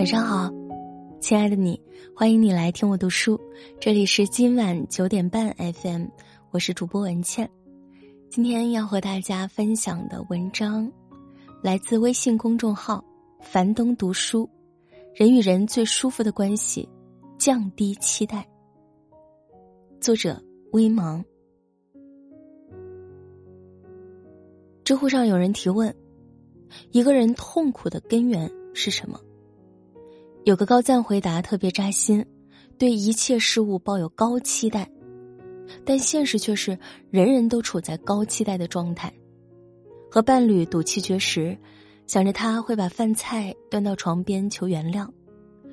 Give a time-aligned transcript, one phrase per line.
[0.00, 0.50] 晚上好，
[1.20, 1.78] 亲爱的你，
[2.16, 3.38] 欢迎你来听我读书。
[3.78, 6.06] 这里是今晚九点半 FM，
[6.50, 7.46] 我是主播文倩。
[8.30, 10.90] 今天要和大家分享的文章
[11.62, 13.04] 来自微信公众号
[13.44, 14.48] “樊登读书”。
[15.14, 16.88] 人与人最舒服的关系，
[17.36, 18.48] 降低期待。
[20.00, 20.42] 作者：
[20.72, 21.22] 微芒。
[24.82, 25.94] 知乎上有人提问：
[26.90, 29.20] 一个人痛苦的根源是什么？
[30.44, 32.24] 有个高赞回答特别扎心：
[32.78, 34.90] 对一切事物抱有高期待。
[35.84, 36.76] 但现实却是，
[37.10, 39.12] 人人都处在高期待的状态。
[40.10, 41.56] 和伴侣赌气绝食，
[42.06, 45.06] 想着他会把饭菜端到床边求原谅，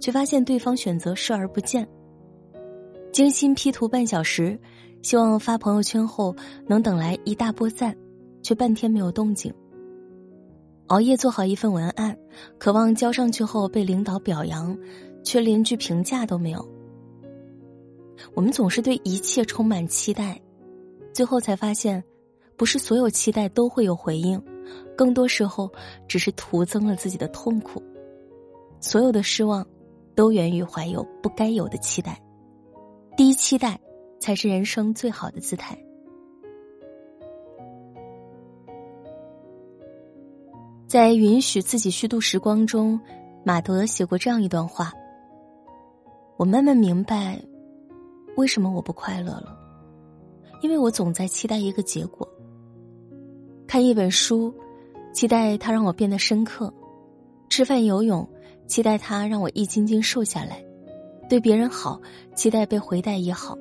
[0.00, 1.86] 却发现对方选择视而不见。
[3.12, 4.58] 精心 P 图半小时，
[5.02, 6.34] 希望发朋友圈后
[6.66, 7.94] 能等来一大波赞，
[8.42, 9.52] 却半天没有动静。
[10.92, 12.14] 熬夜做好一份文案，
[12.58, 14.76] 渴望交上去后被领导表扬，
[15.24, 16.62] 却连句评价都没有。
[18.34, 20.38] 我们总是对一切充满期待，
[21.14, 22.04] 最后才发现，
[22.58, 24.38] 不是所有期待都会有回应，
[24.94, 25.72] 更多时候
[26.06, 27.82] 只是徒增了自己的痛苦。
[28.78, 29.66] 所有的失望，
[30.14, 32.22] 都源于怀有不该有的期待。
[33.16, 33.80] 低期待，
[34.20, 35.74] 才是人生最好的姿态。
[40.92, 43.00] 在允许自己虚度时光中，
[43.46, 44.92] 马德写过这样一段话：
[46.36, 47.40] 我慢慢明白。
[48.36, 49.56] 为什么我不快乐了？
[50.60, 52.28] 因为我总在期待一个结果。
[53.66, 54.54] 看一本书，
[55.14, 56.70] 期待它让我变得深刻；
[57.48, 58.28] 吃饭游泳，
[58.66, 60.56] 期待它让我一斤斤瘦下来；
[61.26, 61.98] 对别人好，
[62.34, 63.56] 期待被回待也好。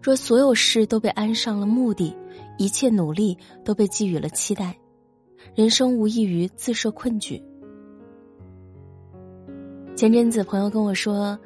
[0.00, 2.16] 若所有事都被安上了目的，
[2.58, 4.78] 一切努力都被寄予了期待，
[5.54, 7.42] 人生无异于自设困局。
[9.94, 11.38] 前阵子，朋友跟我说。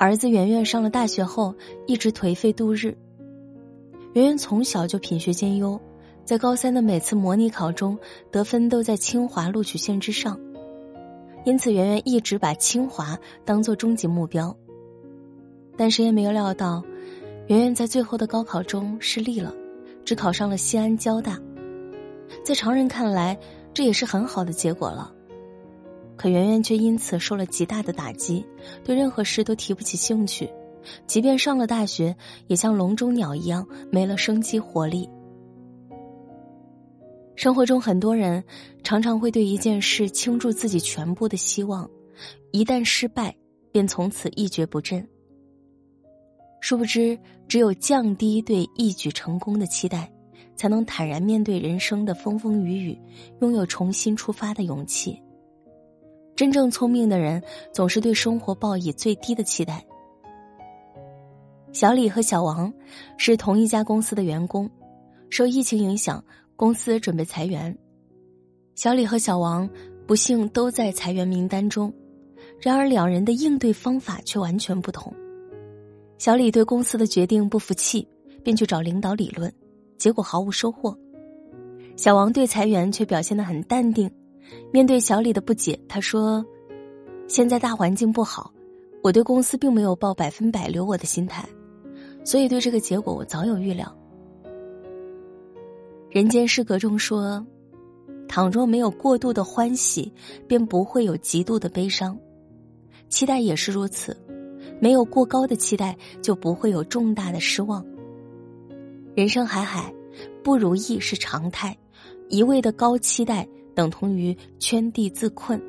[0.00, 1.52] 儿子圆圆上了大学后，
[1.88, 2.96] 一直颓废度日。
[4.12, 5.80] 圆圆从小就品学兼优，
[6.24, 7.98] 在高三的每次模拟考中，
[8.30, 10.38] 得分都在清华录取线之上，
[11.44, 14.56] 因此圆圆一直把清华当做终极目标。
[15.76, 16.84] 但谁也没有料到，
[17.48, 19.52] 圆圆在最后的高考中失利了，
[20.04, 21.40] 只考上了西安交大。
[22.48, 23.38] 在常人看来，
[23.74, 25.12] 这也是很好的结果了。
[26.16, 28.42] 可圆圆却因此受了极大的打击，
[28.82, 30.50] 对任何事都提不起兴趣，
[31.06, 32.16] 即便上了大学，
[32.46, 35.06] 也像笼中鸟一样没了生机活力。
[37.36, 38.42] 生活中很多人
[38.82, 41.86] 常常会对一件事倾注自己全部的希望，
[42.50, 43.36] 一旦失败，
[43.70, 45.06] 便从此一蹶不振。
[46.62, 50.10] 殊不知，只有降低对一举成功的期待，
[50.58, 53.00] 才能坦然面对人生的风风雨雨，
[53.40, 55.18] 拥有重新出发的勇气。
[56.34, 57.42] 真正聪明的人
[57.72, 59.84] 总是对生活抱以最低的期待。
[61.72, 62.72] 小李和小王
[63.16, 64.68] 是同一家公司的员工，
[65.30, 66.22] 受疫情影响，
[66.56, 67.76] 公司准备裁员。
[68.74, 69.68] 小李和小王
[70.06, 71.92] 不幸都在裁员名单中，
[72.60, 75.12] 然而两人的应对方法却完全不同。
[76.18, 78.06] 小李对公司的决定不服气，
[78.42, 79.52] 便去找领导理论，
[79.98, 80.96] 结果毫无收获。
[81.96, 84.10] 小王对裁员却表现得很淡定。
[84.72, 86.42] 面对小李的不解，他说
[87.28, 88.50] ：“现在大环境不好，
[89.02, 91.46] 我对公司并没有抱百分百留我的心态，
[92.24, 93.94] 所以对这个结果我早有预料。”
[96.08, 97.44] 人间失格中说
[98.26, 100.10] ：“倘若没有过度的欢喜，
[100.46, 102.18] 便不会有极度的悲伤。
[103.10, 104.16] 期待也是如此，
[104.80, 107.84] 没有过高的期待，就不会有重大的失望。
[109.18, 109.92] 人生海海，
[110.44, 111.76] 不如意是常态，
[112.28, 115.60] 一味的高期待。”等同于圈地自困，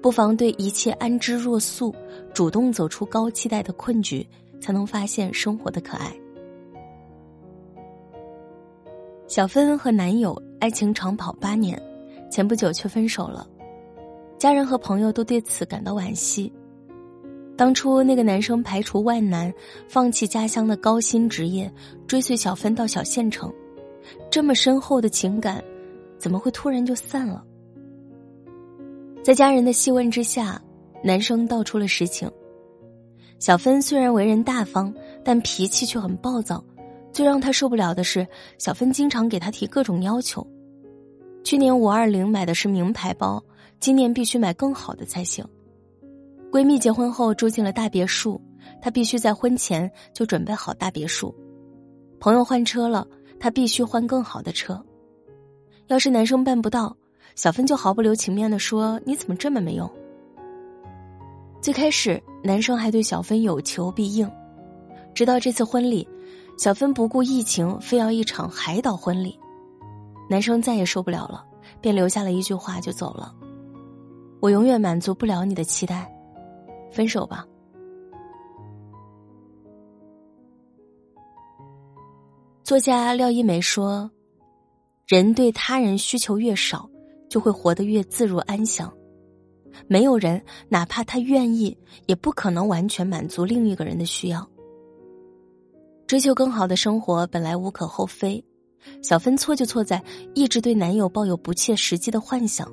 [0.00, 1.94] 不妨对一切安之若素，
[2.32, 4.26] 主动走出高期待的困局，
[4.62, 6.10] 才能发现生活的可爱。
[9.26, 11.78] 小芬和男友爱情长跑八年，
[12.30, 13.46] 前不久却分手了，
[14.38, 16.50] 家人和朋友都对此感到惋惜。
[17.56, 19.52] 当初那个男生排除万难，
[19.88, 21.72] 放弃家乡的高薪职业，
[22.06, 23.52] 追随小芬到小县城，
[24.30, 25.62] 这么深厚的情感。
[26.18, 27.44] 怎么会突然就散了？
[29.22, 30.60] 在家人的细问之下，
[31.04, 32.30] 男生道出了实情。
[33.38, 34.92] 小芬虽然为人大方，
[35.22, 36.62] 但脾气却很暴躁。
[37.12, 38.26] 最让他受不了的是，
[38.58, 40.46] 小芬经常给他提各种要求。
[41.44, 43.42] 去年五二零买的是名牌包，
[43.78, 45.46] 今年必须买更好的才行。
[46.50, 48.40] 闺蜜结婚后住进了大别墅，
[48.80, 51.34] 她必须在婚前就准备好大别墅。
[52.18, 53.06] 朋友换车了，
[53.38, 54.82] 她必须换更好的车。
[55.88, 56.96] 要是男生办不到，
[57.34, 59.90] 小芬就毫不留情面的说：“你怎么这么没用？”
[61.60, 64.30] 最开始，男生还对小芬有求必应，
[65.14, 66.08] 直到这次婚礼，
[66.56, 69.38] 小芬不顾疫情，非要一场海岛婚礼，
[70.30, 71.44] 男生再也受不了了，
[71.80, 73.34] 便留下了一句话就走了
[74.40, 76.10] ：“我永远满足不了你的期待，
[76.90, 77.46] 分手吧。”
[82.64, 84.10] 作家廖一梅说
[85.06, 86.90] ：“人对他人需求越少，
[87.28, 88.92] 就会活得越自如安详。
[89.86, 94.44] 没有人哪怕他愿意，也不可能完全满足另一个人的需要。
[96.08, 98.44] 追求更好的生活本来无可厚非，
[99.02, 100.02] 小芬错就错在
[100.34, 102.68] 一直对男友抱有不切实际的幻想。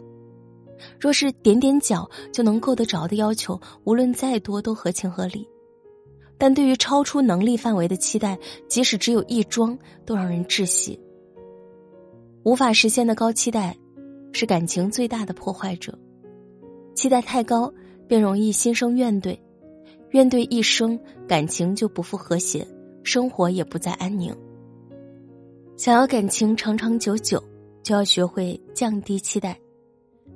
[0.99, 5.47] 若是点点脚就能够得着的要求，无论再多都合情合理。”
[6.37, 8.37] 但对于超出能力范围的期待，
[8.67, 10.99] 即使只有一桩，都让人窒息。
[12.43, 13.77] 无法实现的高期待，
[14.33, 15.97] 是感情最大的破坏者。
[16.95, 17.71] 期待太高，
[18.07, 19.37] 便容易心生怨怼，
[20.09, 22.67] 怨怼一生，感情就不复和谐，
[23.03, 24.35] 生活也不再安宁。
[25.77, 27.41] 想要感情长长久久，
[27.83, 29.57] 就要学会降低期待。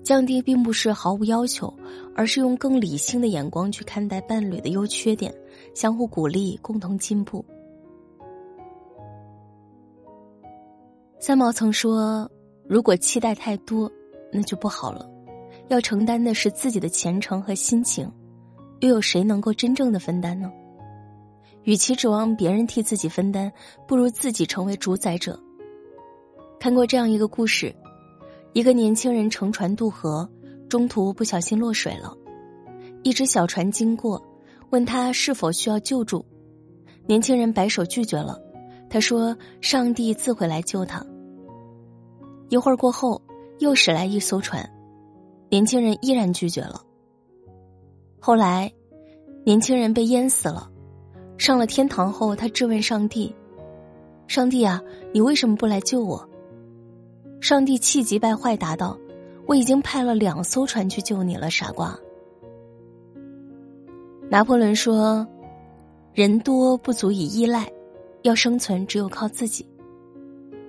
[0.08, 1.68] 降低并不是毫无要求，
[2.16, 5.36] 而是用更理性的眼光去看待伴侣的优缺点，
[5.76, 7.44] 相互鼓励，共同进步。
[11.20, 12.32] 三毛曾说
[12.70, 13.92] ：“如果期待太多，
[14.32, 15.06] 那就不好了。
[15.68, 18.10] 要承担的是自己的前程和心情，
[18.80, 20.50] 又有谁能够真正的分担呢？
[21.64, 23.52] 与其指望别人替自己分担，
[23.86, 25.38] 不如自己成为主宰者。”
[26.62, 27.76] 看过这样一个故事。
[28.54, 30.28] 一个年轻人乘船渡河，
[30.68, 32.16] 中途不小心落水了。
[33.04, 34.22] 一只小船经过，
[34.72, 36.26] 问他是否需要救助。
[37.06, 38.38] 年轻人摆手拒绝了。
[38.90, 41.06] 他说：“上帝自会来救他。”
[42.50, 43.22] 一会儿过后，
[43.60, 44.68] 又驶来一艘船，
[45.50, 46.82] 年轻人依然拒绝了。
[48.20, 48.72] 后来，
[49.46, 50.70] 年轻人被淹死了。
[51.38, 53.34] 上了天堂后，他质问上帝
[54.28, 54.82] ：“上帝啊，
[55.14, 56.28] 你为什么不来救我？”
[57.40, 58.98] 上帝气急败坏答道
[59.46, 61.98] ：“我已经派了两艘船去救你了，傻瓜。”
[64.30, 65.26] 拿破仑说
[66.14, 67.72] ：“人多不足以依赖，
[68.24, 69.66] 要生存只有靠自己。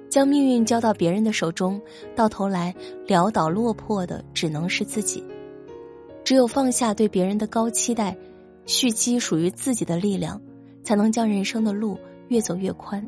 [0.08, 1.80] 将命运交到别人的手中，
[2.14, 2.74] 到头来
[3.06, 5.24] 潦倒落魄的只能是自己。
[6.22, 8.16] 只有放下对别人的高期待，
[8.66, 10.40] 蓄积属于自己的力量，
[10.82, 11.98] 才能将人生的路
[12.28, 13.04] 越走越宽。”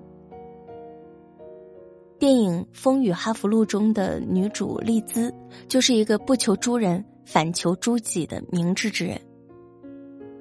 [2.20, 5.34] 电影《风雨哈佛路》中的女主丽兹，
[5.66, 9.18] 就是一个不求诸人反求诸己的明智之人。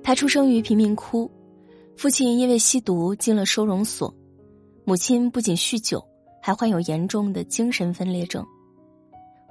[0.03, 1.31] 她出生于贫民窟，
[1.95, 4.13] 父亲因为吸毒进了收容所，
[4.83, 6.05] 母亲不仅酗酒，
[6.41, 8.45] 还患有严重的精神分裂症。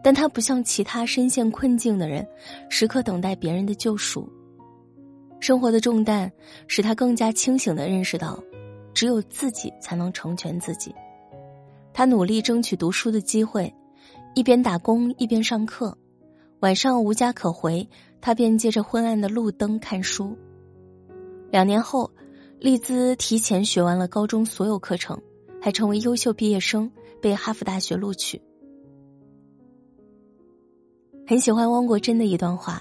[0.05, 2.29] 但她不像其他深陷困境的人，
[2.69, 4.29] 时刻等待别人的救赎。
[5.41, 6.31] 生活的重担
[6.67, 8.39] 使她更加清醒的认识到，
[8.93, 10.95] 只有自己才能成全自己。
[11.99, 13.75] 他努力争取读书的机会，
[14.37, 15.99] 一边打工一边上课。
[16.61, 17.85] 晚上无家可回，
[18.21, 20.39] 他便借着昏暗的路灯看书。
[21.51, 22.09] 两年后，
[22.61, 25.21] 丽兹提前学完了高中所有课程，
[25.61, 26.89] 还成为优秀毕业生，
[27.21, 28.41] 被哈佛大学录取。
[31.27, 32.81] 很喜欢汪国真的一段话：“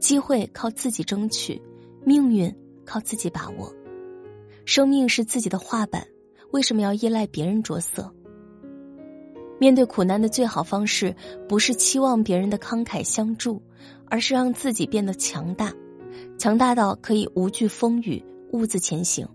[0.00, 1.60] 机会靠自己争取，
[2.06, 2.50] 命运
[2.86, 3.70] 靠自己把握。
[4.64, 6.06] 生命是自己的画板，
[6.52, 8.10] 为什么要依赖别人着色？”
[9.60, 11.14] 面对苦难的最好方式，
[11.46, 13.60] 不是期望别人的慷慨相助，
[14.06, 15.70] 而是让自己变得强大，
[16.38, 19.28] 强大到可以无惧风雨，兀自前行。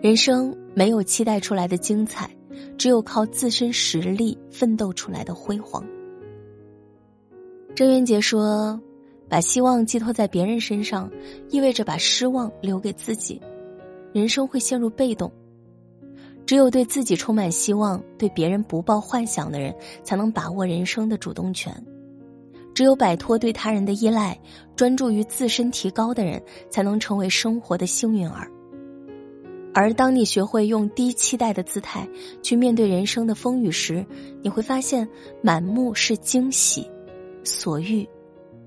[0.00, 2.30] 人生没有期待出来的精彩，
[2.78, 5.84] 只有靠自身实力奋斗出来的辉煌。
[7.74, 8.80] 郑渊洁说
[9.28, 11.10] ：“把希望寄托在别人身上，
[11.50, 13.38] 意味着把失望留给自己，
[14.14, 15.30] 人生会陷入被动。”
[16.48, 21.70] 只有对自己充满希望、对别人不抱幻想的人，才能把握人生的主动权；
[22.74, 24.40] 只有摆脱对他人的依赖，
[24.74, 28.50] 专注于自身提高的人，才能成为生活的幸运儿。
[29.74, 32.08] 而当你学会用低期待的姿态
[32.42, 34.02] 去面对人生的风雨时，
[34.40, 35.06] 你会发现
[35.42, 36.90] 满目是惊喜，
[37.44, 38.08] 所遇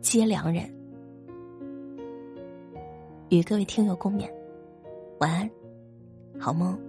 [0.02, 0.72] 皆良人。
[3.30, 4.30] 与各位听友共勉，
[5.20, 5.50] 晚安，
[6.38, 6.80] 好梦。